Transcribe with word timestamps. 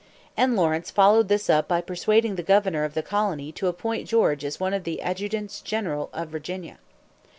And 0.35 0.55
Lawrence 0.55 0.89
followed 0.89 1.27
this 1.27 1.47
up 1.47 1.67
by 1.67 1.79
persuading 1.79 2.33
the 2.33 2.41
governor 2.41 2.85
of 2.85 2.95
the 2.95 3.03
colony 3.03 3.51
to 3.51 3.67
appoint 3.67 4.07
George 4.07 4.43
as 4.43 4.59
one 4.59 4.73
of 4.73 4.83
the 4.83 4.99
adjutants 4.99 5.61
general 5.61 6.09
of 6.11 6.29
Virginia. 6.29 6.79